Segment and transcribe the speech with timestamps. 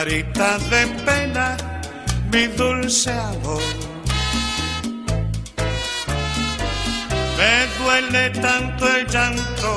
[0.00, 1.56] Carita de pena,
[2.32, 3.62] mi dulce amor.
[7.38, 9.70] Me duele tanto el llanto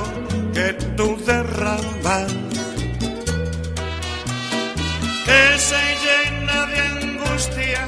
[0.54, 2.32] que tú derramas,
[5.28, 7.82] que se llena de angustia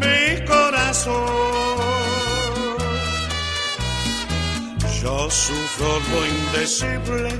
[0.00, 1.26] mi corazón.
[5.02, 7.30] Yo sufro lo indecible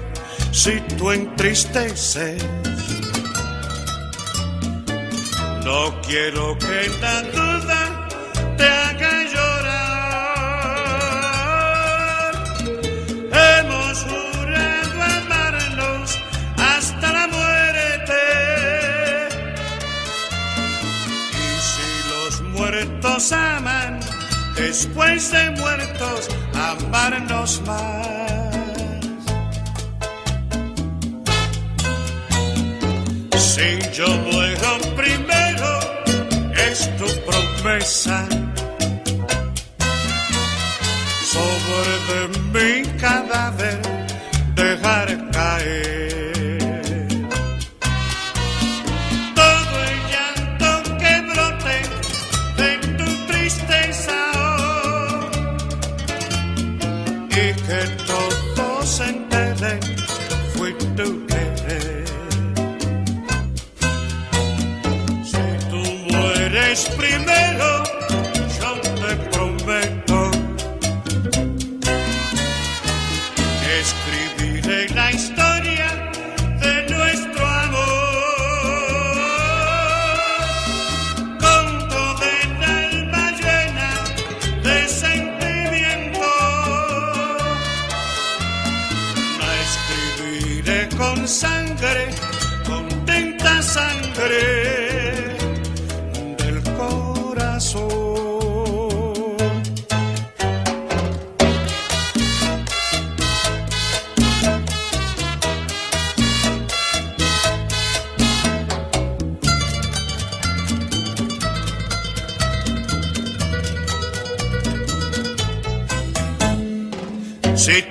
[0.53, 2.45] si tú entristeces.
[5.67, 7.81] No quiero que la duda
[8.57, 9.75] te haga llorar.
[13.33, 16.09] Hemos jurado amarnos
[16.57, 18.21] hasta la muerte.
[21.33, 23.99] Y si los muertos aman,
[24.55, 28.07] después de muertos, amarnos más.
[33.37, 35.46] Si yo muero primero,
[36.77, 38.46] es tu promesa.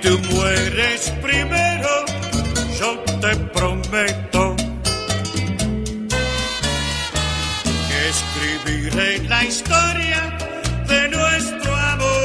[0.02, 2.04] Tú mueres primero,
[2.78, 4.56] yo te prometo
[7.88, 10.36] que escribiré la historia
[10.88, 12.16] de nuestro amor.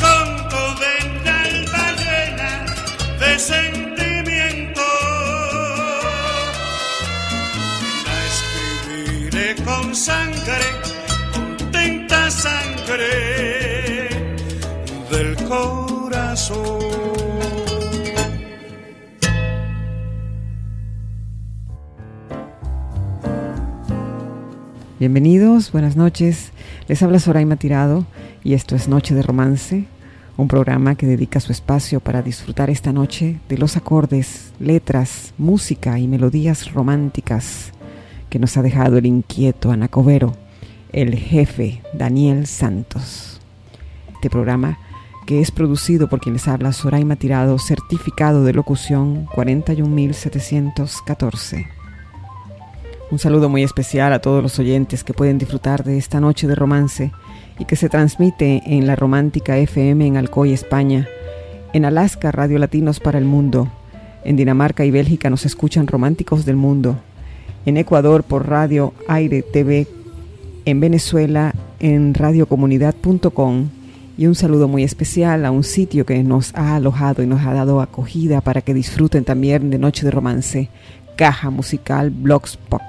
[0.00, 2.64] Con toda el alma llena
[3.20, 4.86] de sentimiento,
[8.06, 10.66] la escribiré con sangre,
[11.32, 13.35] con tinta sangre
[24.98, 26.52] Bienvenidos, buenas noches.
[26.86, 28.06] Les habla Soraima Tirado
[28.44, 29.86] y esto es Noche de Romance,
[30.36, 35.98] un programa que dedica su espacio para disfrutar esta noche de los acordes, letras, música
[35.98, 37.72] y melodías románticas
[38.30, 40.36] que nos ha dejado el inquieto Anacobero,
[40.92, 43.40] el jefe Daniel Santos.
[44.14, 44.78] Este programa
[45.26, 51.66] que es producido por quien les habla Soraima Tirado, certificado de locución 41714.
[53.10, 56.54] Un saludo muy especial a todos los oyentes que pueden disfrutar de esta noche de
[56.54, 57.10] romance
[57.58, 61.08] y que se transmite en la Romántica FM en Alcoy, España,
[61.72, 63.68] en Alaska Radio Latinos para el Mundo,
[64.24, 66.96] en Dinamarca y Bélgica nos escuchan Románticos del Mundo,
[67.64, 69.88] en Ecuador por Radio Aire TV,
[70.64, 73.70] en Venezuela en radiocomunidad.com
[74.18, 77.52] y un saludo muy especial a un sitio que nos ha alojado y nos ha
[77.52, 80.70] dado acogida para que disfruten también de Noche de Romance,
[81.16, 82.80] Caja Musical Blogspot.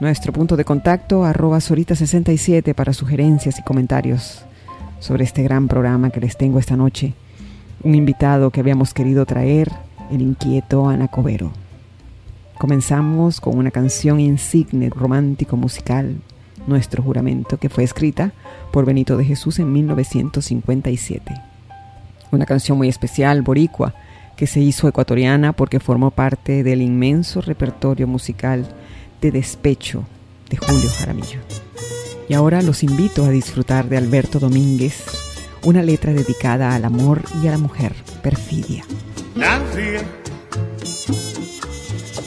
[0.00, 4.44] Nuestro punto de contacto arroba Sorita67 para sugerencias y comentarios
[5.00, 7.12] sobre este gran programa que les tengo esta noche.
[7.82, 9.70] Un invitado que habíamos querido traer,
[10.12, 11.50] el inquieto Ana Covero.
[12.58, 16.16] Comenzamos con una canción insigne romántico musical,
[16.66, 18.32] Nuestro Juramento, que fue escrita
[18.72, 21.34] por Benito de Jesús en 1957.
[22.32, 23.94] Una canción muy especial, boricua,
[24.36, 28.66] que se hizo ecuatoriana porque formó parte del inmenso repertorio musical
[29.20, 30.04] de despecho
[30.48, 31.40] de Julio Jaramillo.
[32.28, 35.04] Y ahora los invito a disfrutar de Alberto Domínguez,
[35.64, 38.84] una letra dedicada al amor y a la mujer, perfidia.
[39.34, 40.00] Nadie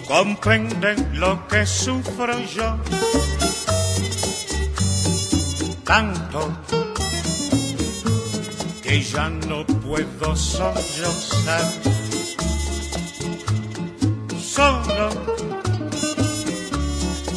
[0.07, 2.77] comprende lo que sufro yo.
[5.85, 6.51] Tanto
[8.81, 11.71] que ya no puedo sollozar.
[14.39, 15.09] Solo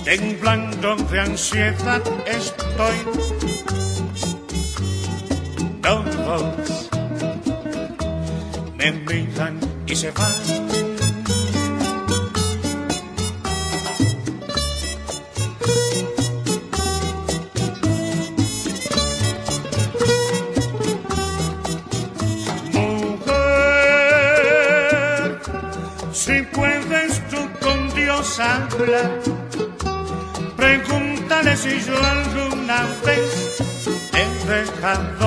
[0.04, 2.96] temblando de ansiedad estoy.
[5.82, 6.88] Todos
[8.76, 10.85] me miran y se van.
[30.56, 33.60] Pregúntale si yo alguna vez
[34.12, 35.25] he dejado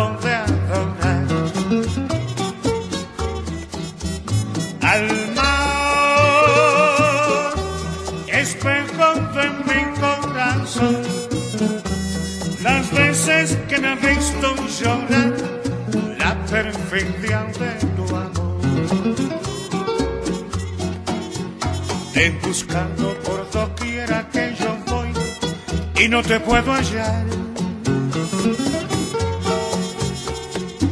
[26.30, 27.26] te puedo hallar.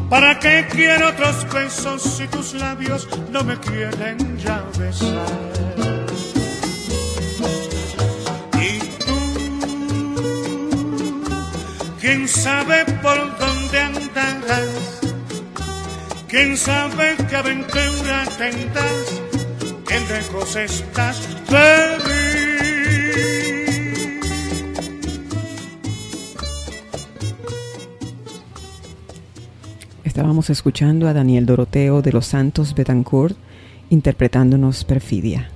[0.09, 5.27] ¿Para qué quiero otros besos si tus labios no me quieren ya besar?
[8.59, 9.17] Y tú,
[12.01, 15.01] quién sabe por dónde andarás,
[16.27, 19.21] quién sabe qué aventura tendrás,
[19.87, 21.86] qué lejos estás de
[30.27, 33.37] Estábamos escuchando a Daniel Doroteo de los Santos Betancourt
[33.89, 35.47] interpretándonos Perfidia.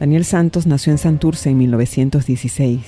[0.00, 2.80] Daniel Santos nació en Santurce en 1916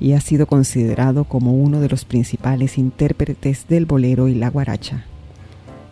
[0.00, 5.04] y ha sido considerado como uno de los principales intérpretes del bolero y la guaracha.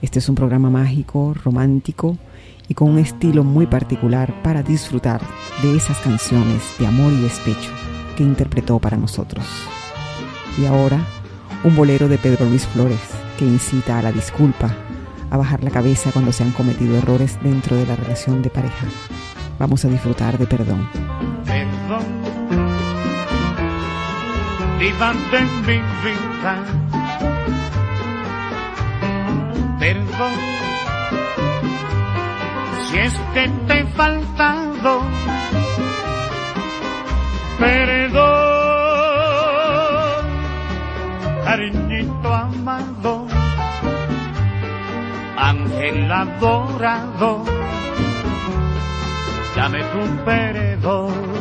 [0.00, 2.16] Este es un programa mágico, romántico
[2.66, 5.20] y con un estilo muy particular para disfrutar
[5.60, 7.72] de esas canciones de amor y despecho
[8.16, 9.44] que interpretó para nosotros.
[10.56, 11.06] Y ahora,
[11.62, 14.69] un bolero de Pedro Luis Flores que incita a la disculpa,
[15.31, 18.87] a bajar la cabeza cuando se han cometido errores dentro de la relación de pareja.
[19.58, 20.87] Vamos a disfrutar de perdón.
[21.46, 22.04] Perdón,
[25.31, 26.54] de mi vida.
[29.78, 30.34] Perdón,
[32.90, 35.00] si es que te he faltado.
[37.58, 38.20] Perdón,
[41.42, 42.89] cariñito amado,
[45.80, 47.42] ángel adorado
[49.56, 51.39] dame tu perdón.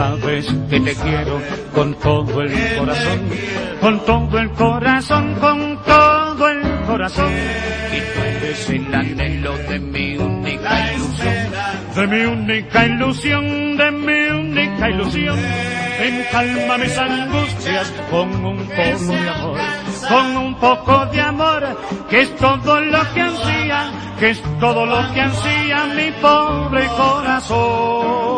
[0.00, 1.42] Sabes que te quiero
[1.74, 3.20] con todo el corazón,
[3.82, 7.32] con todo el corazón, con todo el corazón.
[7.96, 11.36] Y tú eres el anhelo de mi única ilusión,
[11.96, 15.38] de mi única ilusión, de mi única ilusión.
[16.00, 19.58] Ven, calma mis angustias con un poco de amor,
[20.08, 21.62] con un poco de amor,
[22.08, 28.29] que es todo lo que ansía, que es todo lo que ansía mi pobre corazón.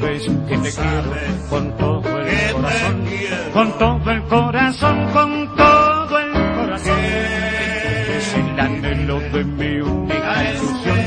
[0.00, 1.14] Que te quiero
[1.50, 3.04] con todo el corazón,
[3.52, 6.98] con todo el corazón, con todo el corazón.
[6.98, 10.98] Es el anhelo de mi única ilusión,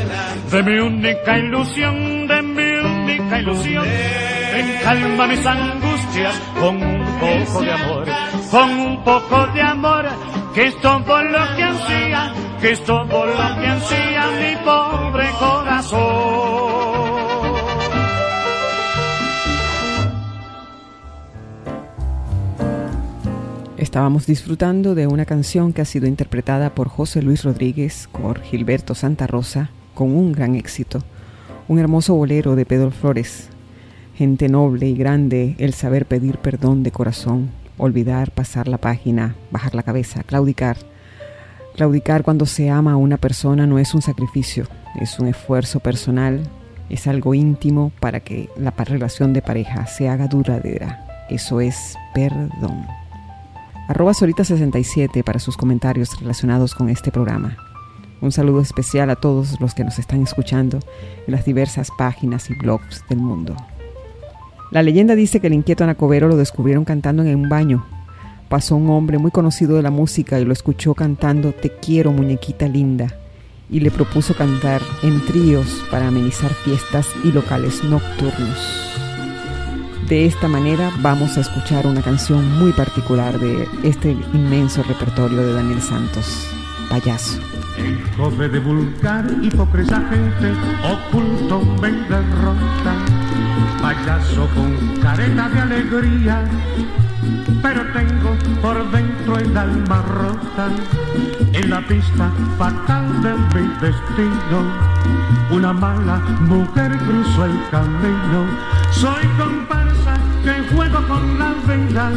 [0.52, 3.84] de mi única ilusión, de mi única ilusión.
[3.84, 8.06] Ven, calma mis angustias con un poco de amor,
[8.52, 10.06] con un poco de amor,
[10.54, 15.63] que es todo lo que ansía, que es todo lo que ansía mi pobre corazón.
[23.94, 28.96] Estábamos disfrutando de una canción que ha sido interpretada por José Luis Rodríguez, por Gilberto
[28.96, 31.04] Santa Rosa, con un gran éxito.
[31.68, 33.50] Un hermoso bolero de Pedro Flores.
[34.16, 39.76] Gente noble y grande, el saber pedir perdón de corazón, olvidar, pasar la página, bajar
[39.76, 40.78] la cabeza, claudicar.
[41.76, 44.66] Claudicar cuando se ama a una persona no es un sacrificio,
[45.00, 46.42] es un esfuerzo personal,
[46.90, 51.28] es algo íntimo para que la relación de pareja se haga duradera.
[51.30, 52.88] Eso es perdón
[53.88, 57.58] arroba Solita67 para sus comentarios relacionados con este programa.
[58.22, 60.80] Un saludo especial a todos los que nos están escuchando
[61.28, 63.56] en las diversas páginas y blogs del mundo.
[64.72, 67.86] La leyenda dice que el inquieto Anacobero lo descubrieron cantando en un baño.
[68.50, 72.68] Pasó un hombre muy conocido de la música y lo escuchó cantando Te quiero muñequita
[72.68, 73.14] linda
[73.70, 78.93] y le propuso cantar en tríos para amenizar fiestas y locales nocturnos.
[80.08, 85.54] De esta manera vamos a escuchar una canción muy particular de este inmenso repertorio de
[85.54, 86.48] Daniel Santos,
[86.90, 87.40] Payaso.
[87.78, 90.52] El joven de vulgar, hipocresía, gente
[90.84, 92.96] oculto me derrota.
[93.82, 96.50] Payaso con careta de alegría,
[97.64, 100.70] pero tengo por dentro el alma rota.
[101.54, 104.60] En la pista fatal de mi destino,
[105.50, 108.46] una mala mujer cruzó el camino.
[108.92, 112.12] Soy comparsa que juego con la verdad,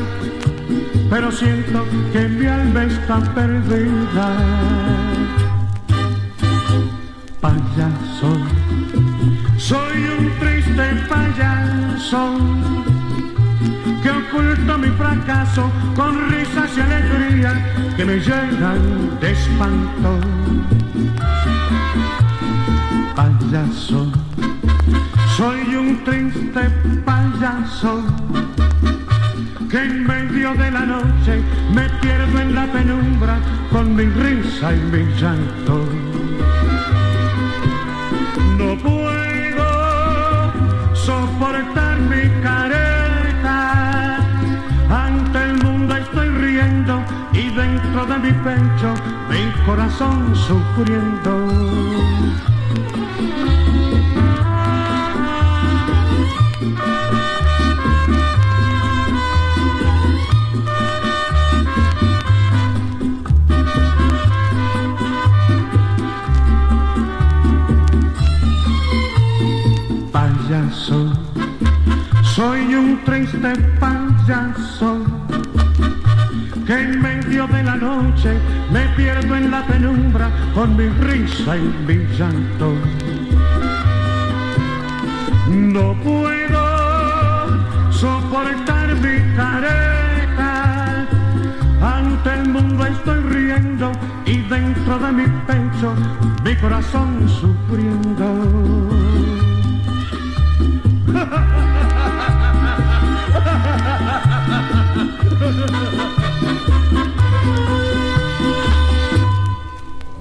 [1.08, 4.36] pero siento que mi alma está perdida.
[7.40, 8.36] Payaso,
[9.56, 12.95] soy un triste payaso
[14.02, 17.52] que oculto mi fracaso con risas y alegría
[17.96, 20.18] que me llenan de espanto.
[23.14, 24.12] Payaso,
[25.36, 26.62] soy un triste
[27.04, 28.02] payaso
[29.70, 31.42] que en medio de la noche
[31.74, 33.38] me pierdo en la penumbra
[33.72, 35.84] con mi risa y mi llanto.
[38.58, 39.68] No puedo
[40.94, 42.85] soportar mi careta,
[48.04, 48.92] de mi pecho
[49.30, 51.32] mi corazón sufriendo.
[70.12, 71.12] payaso,
[72.22, 75.15] soy un triste payaso
[77.48, 78.38] de la noche
[78.70, 82.74] me pierdo en la penumbra con mi risa y mi llanto.
[85.48, 86.62] No puedo
[87.90, 91.06] soportar mi careta,
[91.80, 93.92] ante el mundo estoy riendo
[94.24, 95.94] y dentro de mi pecho
[96.44, 99.05] mi corazón sufriendo.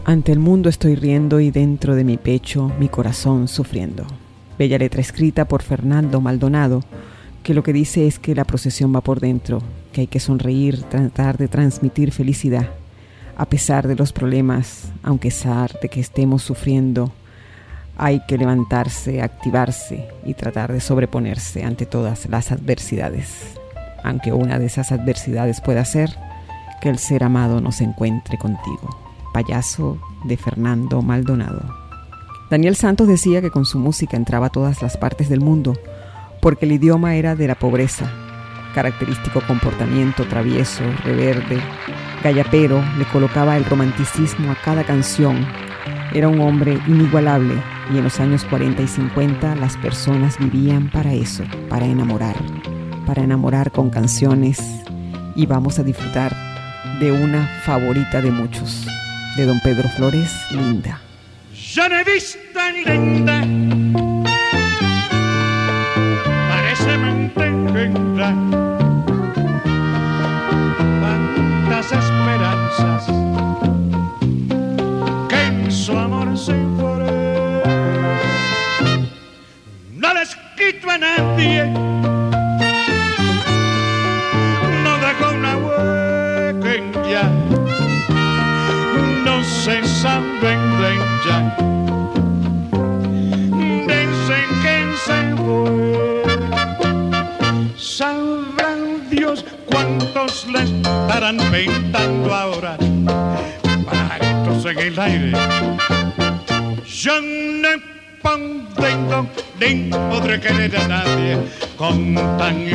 [0.07, 4.05] Ante el mundo estoy riendo y dentro de mi pecho mi corazón sufriendo.
[4.55, 6.83] Bella letra escrita por Fernando Maldonado,
[7.41, 10.83] que lo que dice es que la procesión va por dentro, que hay que sonreír,
[10.83, 12.69] tratar de transmitir felicidad,
[13.35, 17.11] a pesar de los problemas, aunque pesar de que estemos sufriendo,
[17.97, 23.57] hay que levantarse, activarse y tratar de sobreponerse ante todas las adversidades,
[24.03, 26.15] aunque una de esas adversidades pueda ser
[26.79, 29.14] que el ser amado no se encuentre contigo.
[29.35, 31.61] Payaso de Fernando Maldonado.
[32.49, 35.73] Daniel Santos decía que con su música entraba a todas las partes del mundo,
[36.41, 38.09] porque el idioma era de la pobreza,
[38.73, 41.59] característico comportamiento travieso, reverde,
[42.23, 45.45] gallapero, le colocaba el romanticismo a cada canción.
[46.13, 47.61] Era un hombre inigualable
[47.93, 52.37] y en los años 40 y 50 las personas vivían para eso, para enamorar,
[53.05, 54.61] para enamorar con canciones
[55.35, 56.33] y vamos a disfrutar
[57.01, 58.87] de una favorita de muchos
[59.35, 60.99] de don Pedro Flores, Linda.
[61.53, 63.41] He visto ni linda
[67.75, 68.33] ternura,
[71.01, 73.05] tantas esperanzas
[75.29, 77.05] que en su amor se fueron.
[79.91, 81.94] No les quito a nadie,
[100.51, 102.77] le estarán pintando ahora
[103.85, 105.31] pajaritos en el aire.
[106.85, 107.69] Yo no
[110.09, 111.37] podré querer a nadie
[111.77, 112.65] con tan.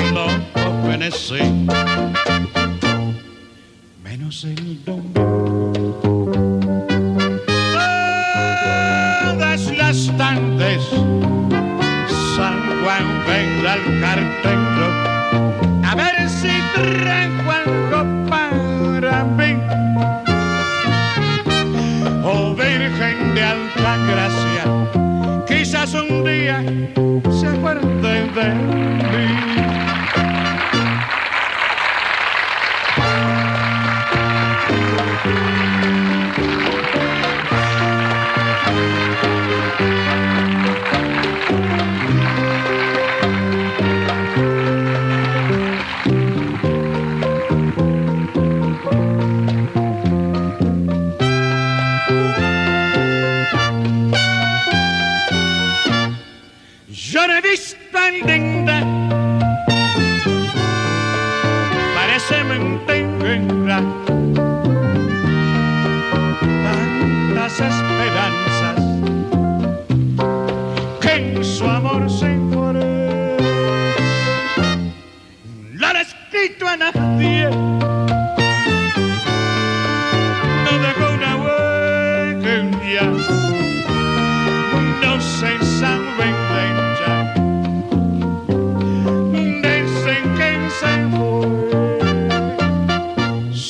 [4.02, 6.20] Menos el domingo.
[26.23, 26.62] Día
[27.41, 29.60] se acuerde de mí.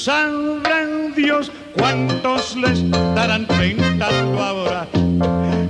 [0.05, 4.87] Sabrán Dios cuántos les estarán pintando ahora.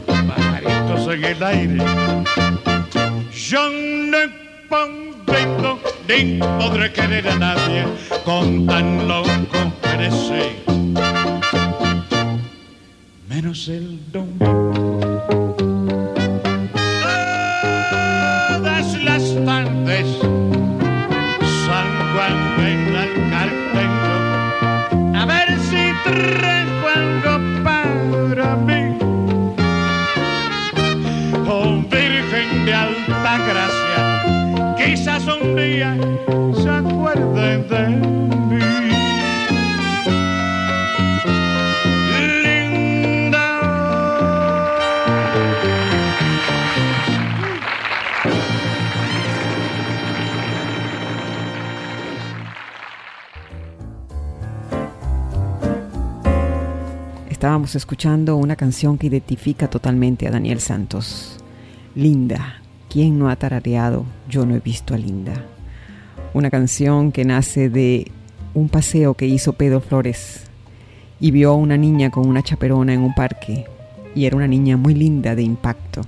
[0.07, 1.85] Pajaritos en el aire.
[3.35, 4.19] Yo no
[4.69, 7.85] comprendo ni podré querer a nadie
[8.25, 10.53] con tan loco perecer.
[13.29, 15.10] Menos el domingo.
[35.81, 38.61] Se acuerde de mí.
[57.31, 61.39] Estábamos escuchando una canción que identifica totalmente a Daniel Santos.
[61.95, 62.57] Linda.
[62.91, 64.05] ¿Quién no ha tarareado?
[64.29, 65.43] Yo no he visto a Linda.
[66.33, 68.13] Una canción que nace de
[68.55, 70.45] un paseo que hizo Pedro Flores
[71.19, 73.65] y vio a una niña con una chaperona en un parque
[74.15, 76.03] y era una niña muy linda de impacto,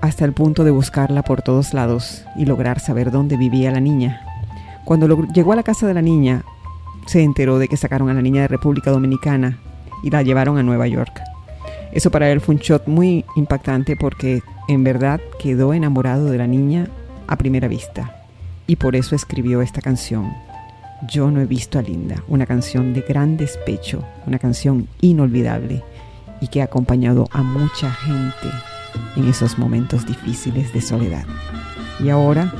[0.00, 4.20] hasta el punto de buscarla por todos lados y lograr saber dónde vivía la niña.
[4.84, 6.44] Cuando llegó a la casa de la niña,
[7.06, 9.58] se enteró de que sacaron a la niña de República Dominicana
[10.04, 11.20] y la llevaron a Nueva York.
[11.90, 16.46] Eso para él fue un shot muy impactante porque en verdad quedó enamorado de la
[16.46, 16.86] niña
[17.26, 18.17] a primera vista
[18.68, 20.32] y por eso escribió esta canción.
[21.08, 25.82] Yo no he visto a Linda, una canción de gran despecho, una canción inolvidable
[26.40, 28.48] y que ha acompañado a mucha gente
[29.16, 31.24] en esos momentos difíciles de soledad.
[31.98, 32.52] Y ahora,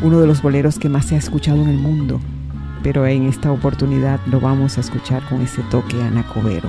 [0.00, 2.20] uno de los boleros que más se ha escuchado en el mundo,
[2.82, 6.68] pero en esta oportunidad lo vamos a escuchar con ese toque anacobero.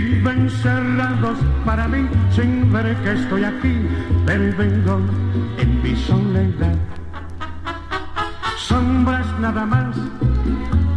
[0.00, 3.74] viven cerrados para mí sin ver que estoy aquí,
[4.26, 5.00] vengo
[5.58, 6.76] en mi soledad.
[8.56, 9.96] Sombras nada más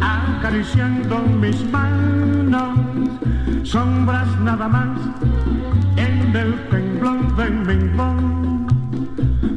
[0.00, 2.78] acariciando mis manos,
[3.62, 4.98] sombras nada más
[5.96, 8.22] en el temblor de mi voz.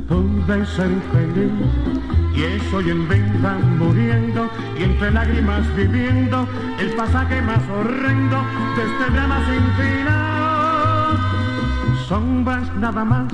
[0.08, 6.48] Pude ser feliz y estoy en venta muriendo y entre lágrimas viviendo
[6.80, 8.38] el pasaje más horrendo
[8.76, 11.18] de este drama sin final.
[12.08, 13.34] Sombras nada más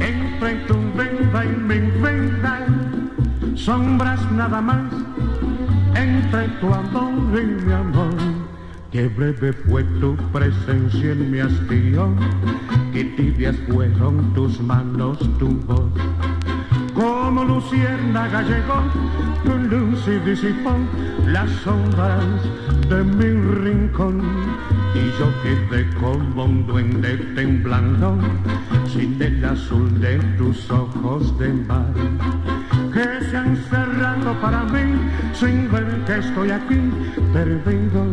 [0.00, 2.66] entre tu venta y mi venta,
[3.54, 4.92] sombras nada más
[5.94, 8.14] entre tu amor y mi amor.
[8.90, 12.08] Qué breve fue tu presencia en mi hastío,
[12.92, 15.92] qué tibias fueron tus manos, tu voz.
[17.30, 18.82] Como luciérnaga llegó,
[19.44, 20.72] tu luz y disipó
[21.26, 22.24] las sombras
[22.88, 23.30] de mi
[23.62, 24.20] rincón.
[24.96, 28.18] Y yo quedé como un duende temblando,
[28.92, 31.94] sin el azul de tus ojos de mar
[32.92, 34.98] que se han cerrado para mí
[35.32, 36.80] sin ver que estoy aquí
[37.32, 38.06] perdido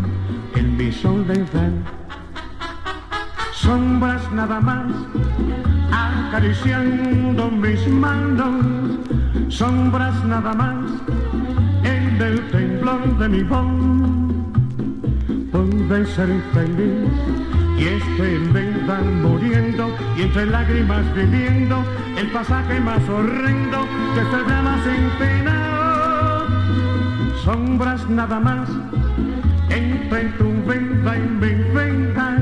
[0.53, 1.71] en mi soledad.
[3.51, 4.85] Sombras nada más
[6.27, 8.99] acariciando mis manos,
[9.47, 10.85] sombras nada más
[11.83, 13.65] en el temblor de mi voz.
[15.51, 17.09] Pude ser feliz
[17.77, 21.83] y estoy en verdad muriendo y entre lágrimas viviendo
[22.17, 26.43] el pasaje más horrendo que se llama sin pena.
[27.45, 28.69] Sombras nada más
[29.69, 32.37] entre tu venta y mi venta,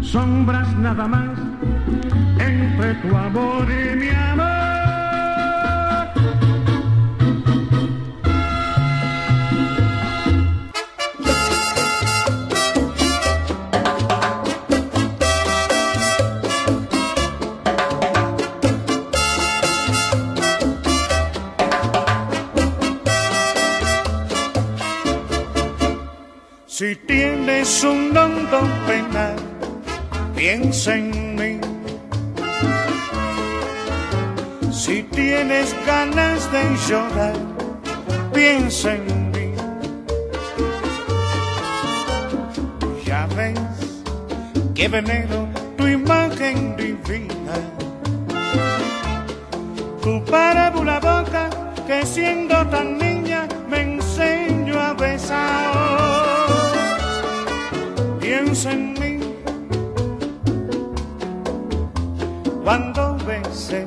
[0.00, 1.53] sombras nada más
[2.38, 4.44] entre tu amor y mi amor.
[26.66, 29.36] Si tienes un hondo penal,
[30.34, 31.23] piensa en
[34.74, 37.36] Si tienes ganas de llorar,
[38.32, 39.54] piensa en mí.
[43.06, 43.58] Ya ves
[44.74, 47.56] que venero tu imagen divina.
[50.02, 51.48] Tu parábola boca
[51.86, 56.04] que siendo tan niña me enseño a besar
[58.20, 59.20] piensa en mí
[62.64, 63.86] cuando beses,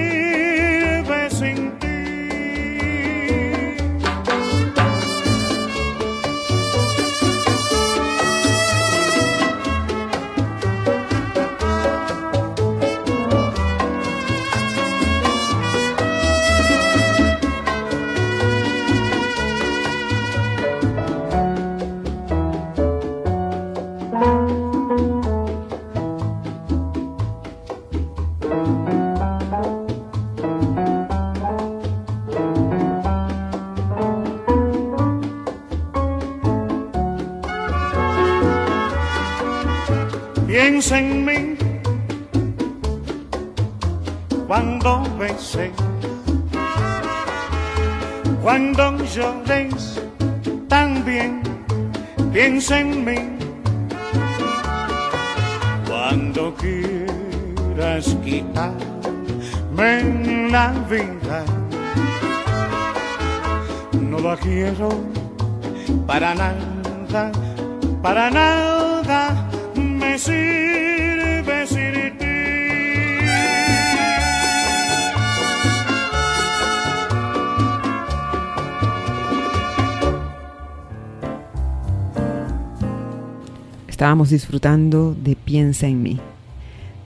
[84.11, 86.19] estábamos disfrutando de Piensa en mí.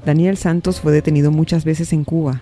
[0.07, 2.41] Daniel Santos fue detenido muchas veces en Cuba.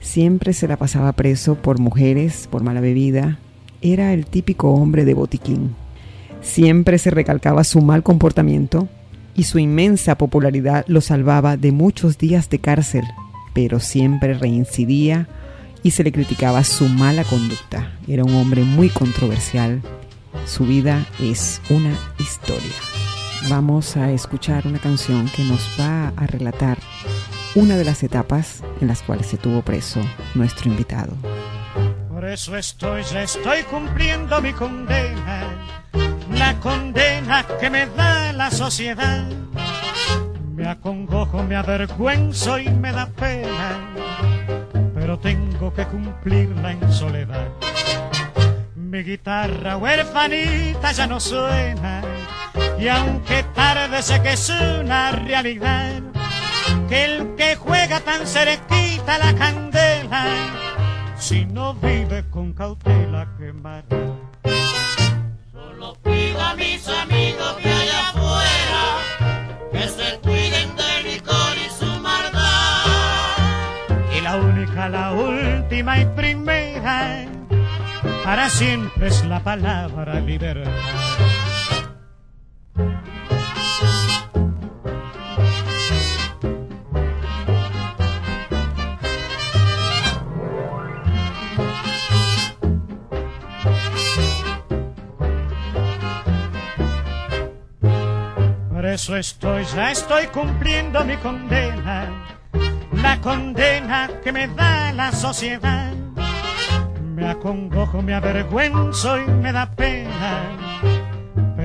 [0.00, 3.38] Siempre se la pasaba preso por mujeres, por mala bebida.
[3.82, 5.74] Era el típico hombre de botiquín.
[6.40, 8.88] Siempre se recalcaba su mal comportamiento
[9.34, 13.04] y su inmensa popularidad lo salvaba de muchos días de cárcel,
[13.52, 15.28] pero siempre reincidía
[15.82, 17.92] y se le criticaba su mala conducta.
[18.06, 19.82] Era un hombre muy controversial.
[20.46, 22.97] Su vida es una historia
[23.48, 26.78] vamos a escuchar una canción que nos va a relatar
[27.54, 30.00] una de las etapas en las cuales se tuvo preso
[30.34, 31.12] nuestro invitado.
[32.08, 35.44] Por eso estoy, ya estoy cumpliendo mi condena,
[36.34, 39.24] la condena que me da la sociedad.
[40.54, 43.94] Me acongojo, me avergüenzo y me da pena,
[44.94, 47.48] pero tengo que cumplirla en soledad.
[48.74, 52.02] Mi guitarra huerfanita ya no suena
[52.78, 56.00] y aunque tarde sé que es una realidad,
[56.88, 60.24] que el que juega tan cerquita la candela,
[61.18, 63.84] si no vive con cautela quemará.
[65.52, 68.84] Solo pido a mis amigos de allá afuera
[69.72, 72.84] que se cuiden de licor y su maldad.
[74.16, 77.26] Y la única, la última y primera,
[78.24, 81.37] para siempre es la palabra libertad.
[98.72, 102.08] Por eso estoy, ya estoy cumpliendo mi condena,
[103.02, 105.92] la condena que me da la sociedad.
[107.16, 110.67] Me acongojo, me avergüenzo y me da pena,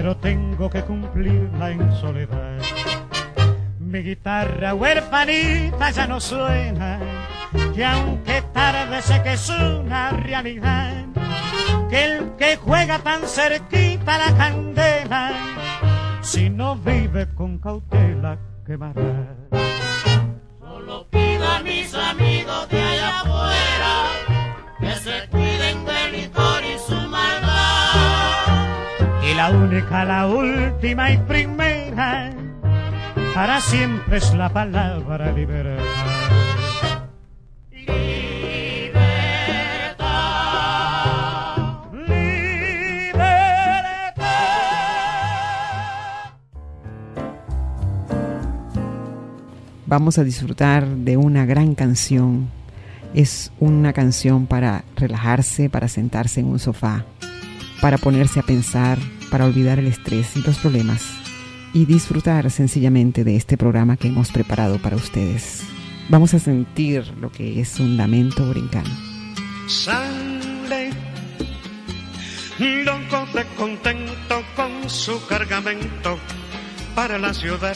[0.04, 2.58] pero tengo que cumplirla en soledad.
[3.80, 7.00] Mi guitarra huerfanita ya no suena,
[7.74, 11.06] y aunque tarde sé que es una realidad,
[11.90, 15.32] que el que juega tan cerquita la candela,
[16.20, 19.38] si no vive con cautela quemará.
[20.60, 23.33] Solo pido a mis amigos de allá
[29.44, 32.34] la única, la última y primera,
[33.36, 35.84] para siempre es la palabra libertad.
[37.70, 37.94] Libertad.
[41.92, 43.44] Libertad.
[49.86, 52.50] Vamos a disfrutar de una gran canción.
[53.14, 57.04] Es una canción para relajarse, para sentarse en un sofá,
[57.82, 58.98] para ponerse a pensar,
[59.34, 61.02] para olvidar el estrés y los problemas
[61.74, 65.64] y disfrutar sencillamente de este programa que hemos preparado para ustedes.
[66.08, 68.92] Vamos a sentir lo que es un lamento brincano.
[69.68, 70.92] Sale
[72.60, 76.20] loco de contento con su cargamento
[76.94, 77.76] para la ciudad.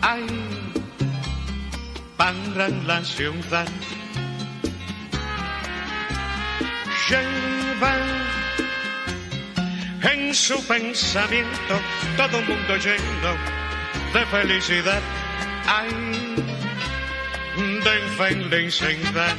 [0.00, 0.24] Ay,
[2.16, 3.68] para la ciudad.
[10.02, 11.80] En su pensamiento
[12.16, 13.36] todo un mundo lleno
[14.12, 15.00] de felicidad.
[15.66, 16.34] Ay,
[17.56, 19.36] de felicidad.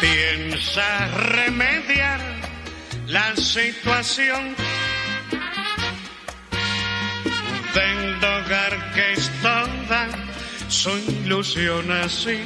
[0.00, 2.20] Piensa remediar
[3.06, 4.54] la situación
[7.74, 10.08] del hogar que es toda
[10.68, 10.90] su
[11.24, 12.40] ilusión así.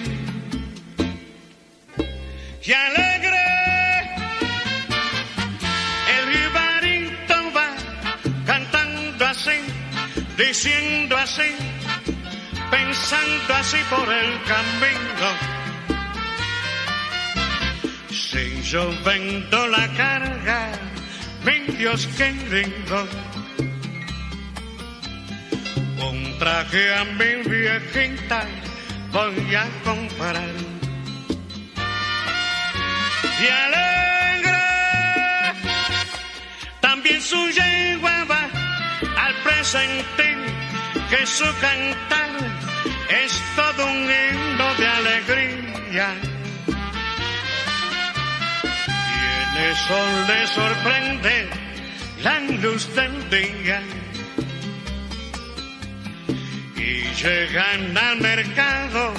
[2.65, 3.22] Y alegre
[10.37, 11.51] diciendo así,
[12.71, 15.29] pensando así por el camino.
[18.11, 20.71] Si yo vendo la carga,
[21.45, 23.09] mi Dios querido,
[26.09, 28.47] un traje a mi viejita
[29.13, 30.51] voy a comprar.
[33.43, 34.59] Y alegre,
[36.81, 38.42] también su yegua va
[39.75, 40.37] al presentir
[41.09, 42.31] que su cantar
[43.25, 46.15] es todo un himno de alegría.
[49.09, 51.49] Y en eso le sorprende
[52.23, 53.83] la luz del día.
[56.77, 59.15] Y llegan al mercado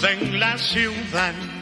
[0.00, 1.55] de la ciudad.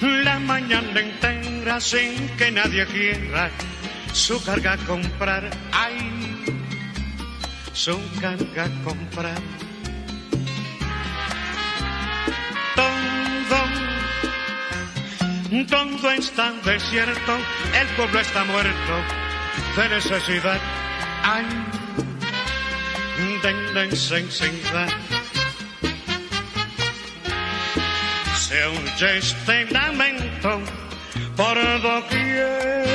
[0.00, 3.50] La mañana entera sin que nadie quiera
[4.12, 5.48] su carga comprar.
[5.70, 6.44] Ay,
[7.72, 9.40] su carga comprar.
[12.74, 13.60] Todo,
[15.68, 17.36] todo está desierto,
[17.80, 18.94] el pueblo está muerto
[19.76, 20.60] de necesidad.
[21.22, 21.46] Ay,
[23.44, 24.88] de necesidad.
[28.62, 30.60] Oye este lamento
[31.36, 32.90] por doquier.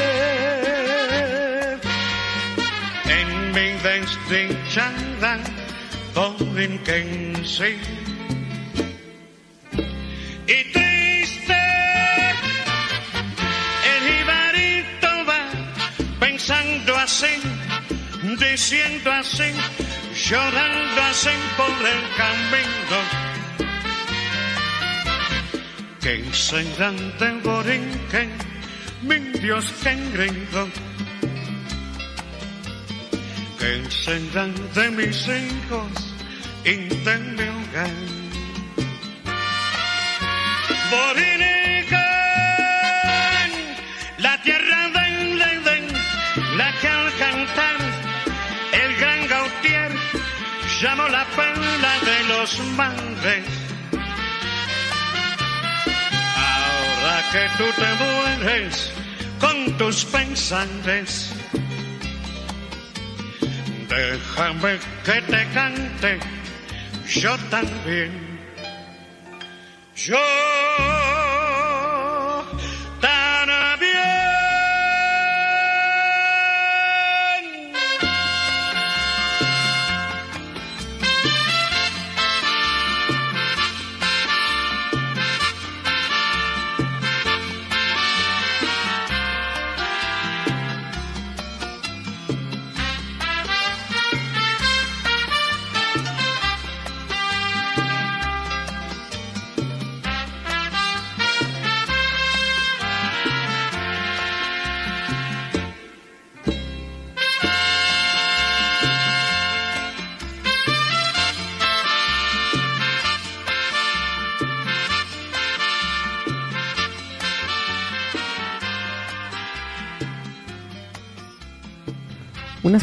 [3.06, 5.40] En mi desdichada
[6.14, 7.78] Borinquense.
[10.48, 11.62] Y triste,
[13.92, 15.42] el jibarito va
[16.20, 17.42] pensando así,
[18.40, 19.52] diciendo así,
[20.30, 23.25] llorando así por el camino.
[26.06, 28.30] Que serán de Borinquen,
[29.02, 30.70] mi Dios que engreído.
[33.58, 35.92] Que serán de mis hijos
[36.64, 37.98] de mi hogar.
[40.92, 42.00] Borinquen,
[44.20, 45.88] la tierra del Edén,
[46.56, 47.78] la que al cantar
[48.74, 49.92] el gran Gautier
[50.80, 53.65] llamó la perla de los mares.
[57.36, 58.92] Que tú te mueres
[59.42, 61.34] con tus pensantes,
[63.90, 66.20] déjame que te cante
[67.08, 68.12] yo también.
[69.96, 70.18] Yo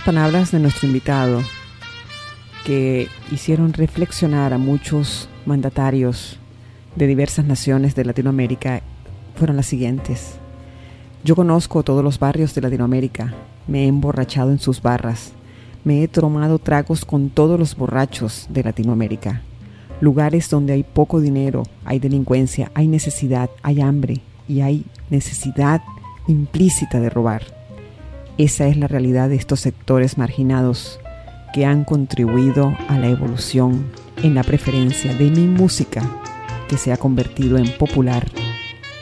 [0.01, 1.43] Palabras de nuestro invitado
[2.65, 6.39] que hicieron reflexionar a muchos mandatarios
[6.97, 8.83] de diversas naciones de Latinoamérica
[9.37, 10.37] fueron las siguientes.
[11.25, 13.35] Yo conozco todos los barrios de Latinoamérica,
[13.69, 15.33] me he emborrachado en sus barras,
[15.85, 19.43] me he tomado tragos con todos los borrachos de Latinoamérica.
[20.01, 25.83] Lugares donde hay poco dinero, hay delincuencia, hay necesidad, hay hambre y hay necesidad
[26.27, 27.62] implícita de robar.
[28.39, 30.99] Esa es la realidad de estos sectores marginados
[31.53, 33.91] que han contribuido a la evolución
[34.23, 36.03] en la preferencia de mi música
[36.69, 38.27] que se ha convertido en popular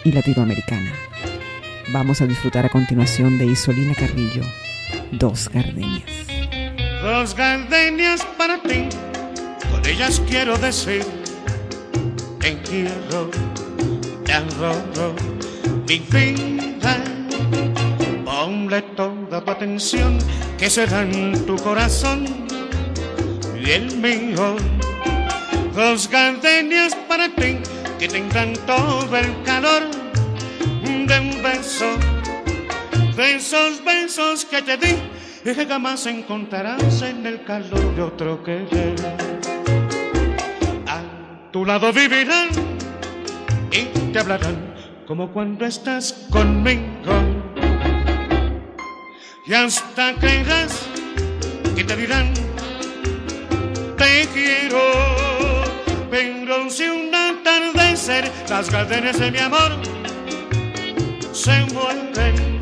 [0.05, 0.93] y latinoamericana.
[1.93, 4.43] Vamos a disfrutar a continuación de Isolina Carrillo,
[5.13, 6.11] Dos Gardenias.
[7.03, 8.89] Dos gardenias para ti,
[9.71, 11.05] con ellas quiero decir,
[12.39, 13.31] quiero,
[15.89, 16.61] mi vida.
[18.51, 20.19] Ponle toda tu atención,
[20.59, 22.27] que será en tu corazón
[23.55, 24.57] y el mío.
[25.73, 27.59] Dos gardenias para ti,
[28.01, 29.85] que tendrán todo el calor
[30.83, 31.87] de un beso,
[33.17, 34.97] de esos besos que te di
[35.45, 38.97] y que jamás encontrarás en el calor de otro querer.
[40.89, 40.99] A
[41.53, 42.49] tu lado vivirán
[43.71, 44.75] y te hablarán
[45.07, 47.40] como cuando estás conmigo.
[49.51, 50.87] Y hasta creerás
[51.75, 52.33] que te dirán
[53.99, 54.79] te quiero.
[56.09, 59.73] Pero si un atardecer las gardenias de mi amor
[61.33, 62.61] se mueren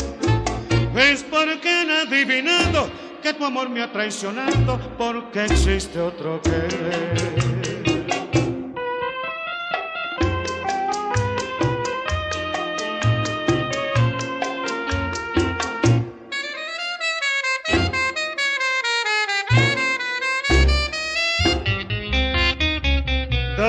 [0.97, 2.89] es porque han adivinado
[3.23, 7.88] que tu amor me ha traicionado porque existe otro querer.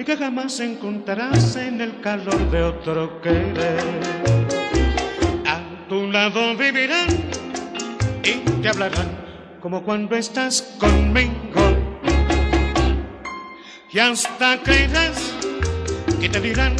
[0.00, 4.00] y que jamás encontrarás en el calor de otro querer.
[5.46, 7.08] A tu lado vivirán
[8.24, 9.10] y te hablarán
[9.60, 11.60] como cuando estás conmigo.
[13.92, 15.34] Y hasta creerás
[16.18, 16.74] que te dirán,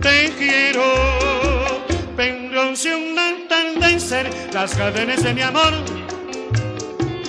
[0.00, 0.82] te quiero.
[2.16, 5.72] Pero si un atardecer las cadenas de mi amor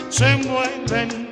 [0.10, 1.23] se mueven,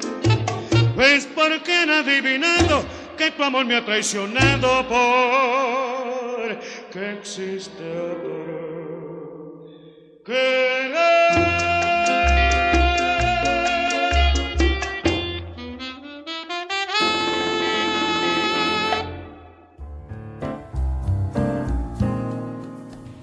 [0.95, 2.83] pues porque han adivinado
[3.17, 6.59] que tu amor me ha traicionado por
[6.91, 9.69] que existe otro
[10.25, 11.61] querer.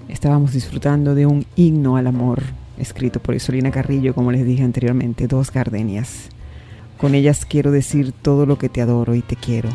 [0.08, 2.42] Estábamos disfrutando de un himno al amor,
[2.76, 6.28] escrito por Isolina Carrillo, como les dije anteriormente, dos gardenias.
[6.98, 9.68] Con ellas quiero decir todo lo que te adoro y te quiero.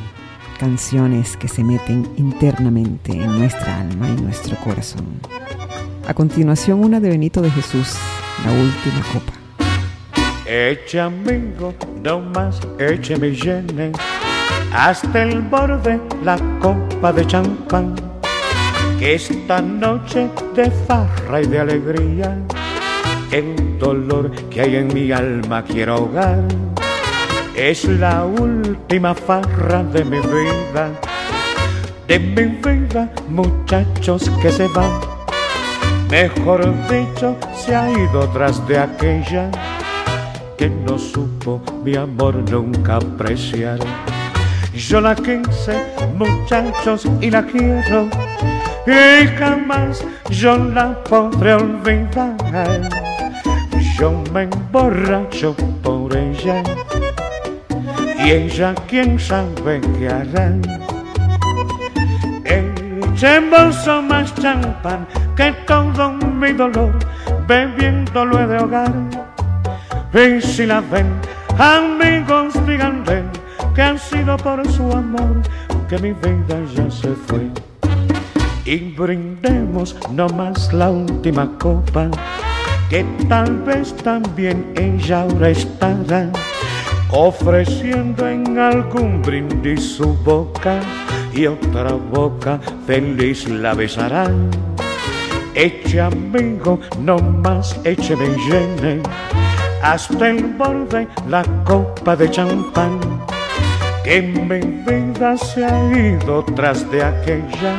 [0.59, 5.21] Canciones que se meten internamente en nuestra alma y nuestro corazón.
[6.05, 7.95] A continuación una de Benito de Jesús,
[8.45, 9.33] la última copa.
[10.45, 13.93] Eche amigo, no más eche me llene
[14.73, 17.95] hasta el borde la copa de champán.
[18.99, 22.37] Que esta noche de farra y de alegría,
[23.31, 26.43] el dolor que hay en mi alma quiero ahogar.
[27.55, 30.89] Es la última farra de mi vida,
[32.07, 34.91] de mi vida, muchachos que se van.
[36.09, 39.51] Mejor dicho, se ha ido tras de aquella
[40.57, 43.77] que no supo mi amor nunca apreciar.
[44.73, 45.79] Yo la quise,
[46.17, 48.09] muchachos, y la quiero,
[48.87, 52.35] y jamás yo la podré olvidar.
[53.99, 56.63] Yo me emborracho por ella,
[58.23, 60.51] y ella quién sabe qué hará.
[62.45, 66.93] Echemos más champán que todo mi dolor,
[67.47, 68.93] bebiéndolo de hogar.
[70.13, 71.07] Y si la ven,
[71.57, 73.23] amigos, díganle
[73.75, 75.41] que han sido por su amor
[75.89, 77.49] que mi vida ya se fue.
[78.65, 82.09] Y brindemos no más la última copa,
[82.89, 86.29] que tal vez también ella ahora estará
[87.13, 90.79] ofreciendo en algún brindis su boca
[91.31, 94.29] y otra boca feliz la besará.
[95.53, 99.01] Eche amigo, no más eche me llene
[99.83, 102.99] hasta el borde la copa de champán.
[104.03, 107.77] Que mi vida se ha ido tras de aquella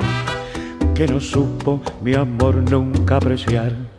[0.95, 3.93] que no supo mi amor nunca apreciar.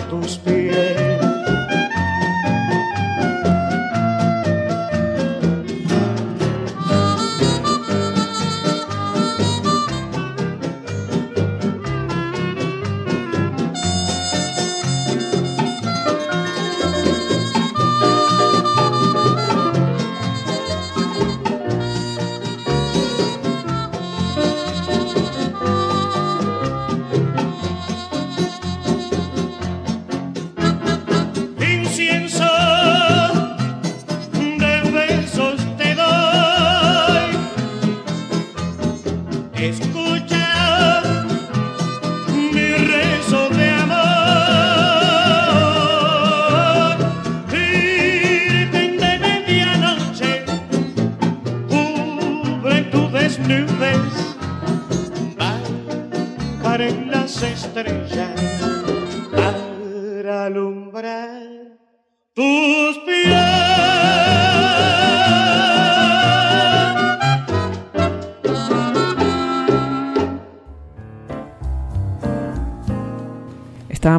[0.00, 0.89] Alumbrar tus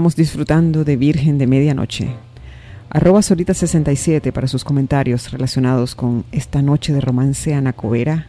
[0.02, 2.16] Estábamos disfrutando de Virgen de Medianoche.
[2.90, 8.26] Arroba Solita67 para sus comentarios relacionados con esta noche de romance Anacobera,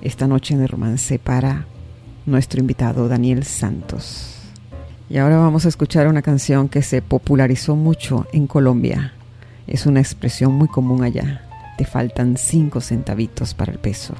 [0.00, 1.66] esta noche de romance para
[2.26, 4.34] nuestro invitado Daniel Santos.
[5.08, 9.12] Y ahora vamos a escuchar una canción que se popularizó mucho en Colombia.
[9.68, 11.42] Es una expresión muy común allá.
[11.78, 14.16] Te faltan cinco centavitos para el peso.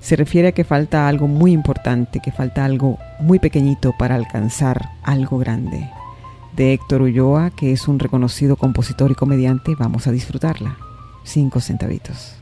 [0.00, 4.92] Se refiere a que falta algo muy importante, que falta algo muy pequeñito para alcanzar
[5.02, 5.90] algo grande
[6.58, 10.76] de Héctor Ulloa, que es un reconocido compositor y comediante, vamos a disfrutarla.
[11.22, 12.34] Cinco centavitos.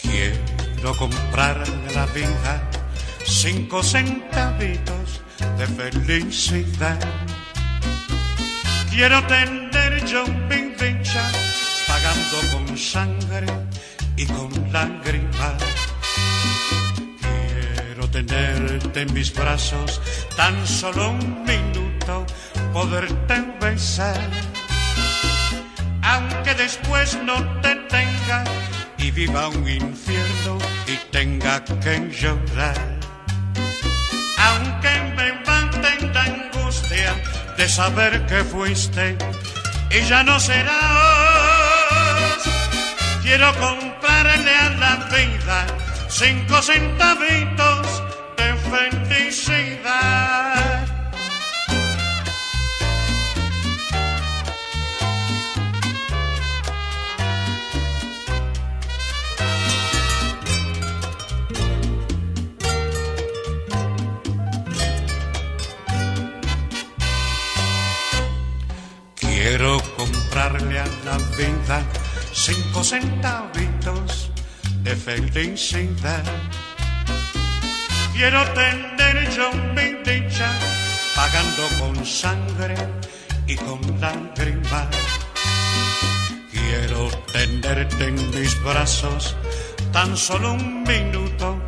[0.00, 2.70] Quiero comprarme la vida
[3.26, 5.23] cinco centavitos
[5.58, 6.98] de felicidad.
[8.90, 11.24] Quiero tener yo mi dicha
[11.86, 13.46] pagando con sangre
[14.16, 15.62] y con lágrimas.
[17.20, 20.00] Quiero tenerte en mis brazos
[20.36, 22.26] tan solo un minuto,
[22.72, 24.30] poderte besar.
[26.02, 28.44] Aunque después no te tenga
[28.98, 32.94] y viva un infierno y tenga que llorar
[34.44, 34.73] aunque
[37.56, 39.16] de saber que fuiste
[39.90, 40.74] y ya no serás.
[43.22, 45.66] Quiero comprarle a la vida
[46.08, 48.02] cinco centavitos
[48.36, 50.73] de felicidad.
[70.64, 71.82] Comprarle a la vida
[72.32, 74.30] cinco centavitos
[74.82, 76.22] de felicidad.
[78.12, 80.50] Quiero tener yo mi dicha
[81.14, 82.76] pagando con sangre
[83.46, 84.88] y con lágrimas.
[86.50, 89.36] Quiero tenerte en mis brazos
[89.92, 91.60] tan solo un minuto,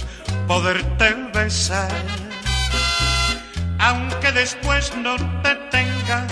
[0.47, 1.91] poderte besar.
[3.79, 6.27] Aunque después no te tenga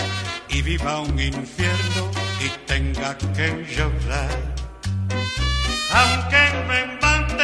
[0.49, 2.14] y viva un infierno
[2.65, 4.37] tenga que llorar.
[5.91, 6.79] Aunque me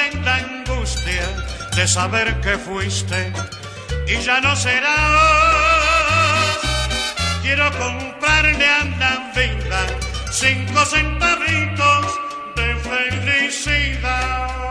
[0.07, 1.28] en la angustia
[1.76, 3.32] de saber que fuiste
[4.07, 4.97] y ya no serás,
[7.41, 9.86] quiero comprarle a la vida
[10.32, 12.20] cinco centavitos
[12.55, 14.70] de felicidad.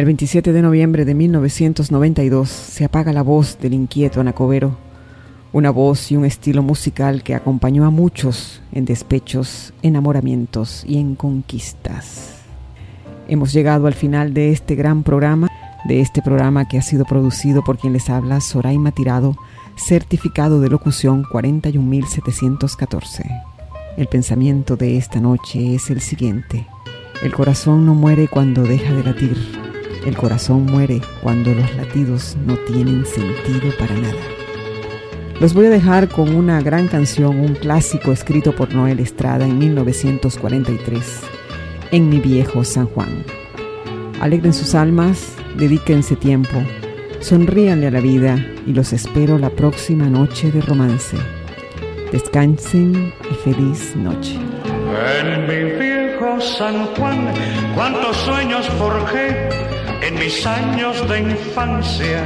[0.00, 4.78] El 27 de noviembre de 1992 se apaga la voz del inquieto Anacobero,
[5.52, 11.16] una voz y un estilo musical que acompañó a muchos en despechos, enamoramientos y en
[11.16, 12.36] conquistas.
[13.28, 15.48] Hemos llegado al final de este gran programa,
[15.84, 19.36] de este programa que ha sido producido por quien les habla, Soraima Tirado,
[19.76, 23.24] certificado de locución 41714.
[23.98, 26.66] El pensamiento de esta noche es el siguiente.
[27.22, 29.69] El corazón no muere cuando deja de latir
[30.04, 34.20] el corazón muere cuando los latidos no tienen sentido para nada.
[35.40, 39.58] Los voy a dejar con una gran canción, un clásico escrito por Noel Estrada en
[39.58, 41.20] 1943,
[41.92, 43.24] En mi viejo San Juan.
[44.20, 46.62] Alegren sus almas, dedíquense tiempo,
[47.20, 48.36] sonríanle a la vida
[48.66, 51.16] y los espero la próxima noche de romance.
[52.12, 54.38] Descansen y feliz noche.
[55.22, 57.32] En mi viejo San Juan,
[57.74, 59.69] cuántos sueños forjé
[60.02, 62.22] en mis años de infancia.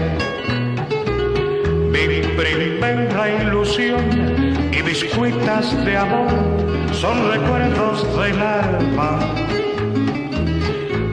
[1.91, 4.05] Mi primera ilusión
[4.72, 6.29] y mis cuitas de amor
[6.93, 9.18] son recuerdos del alma.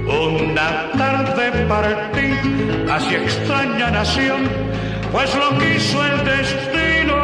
[0.07, 2.34] Una tarde partí
[2.89, 4.41] hacia extraña nación,
[5.12, 7.18] pues lo quiso el destino.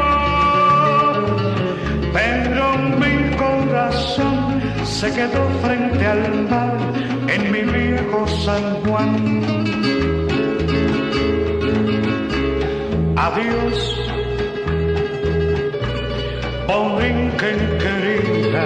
[2.13, 9.11] Pero mi corazón se quedó frente al mar en mi viejo San Juan.
[13.15, 13.77] Adiós,
[16.67, 18.65] Borinquen querida.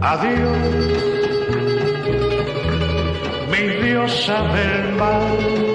[0.00, 0.58] Adiós,
[3.50, 5.71] mi diosa del mar.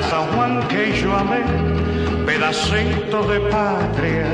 [0.00, 1.42] A San Juan que yo amé,
[2.26, 4.28] pedacito de patria.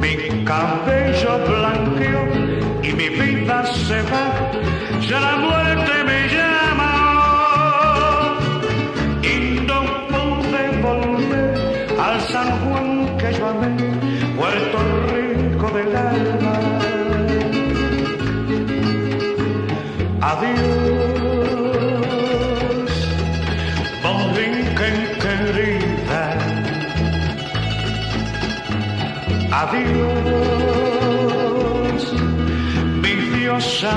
[0.00, 2.22] Mi cabello blanqueó
[2.82, 4.26] y mi vida se va,
[5.08, 5.63] ya la muerte
[33.64, 33.96] mi diosa